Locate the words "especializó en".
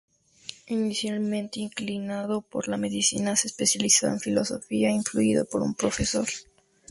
3.49-4.19